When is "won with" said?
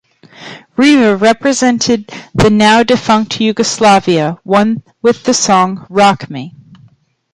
4.43-5.23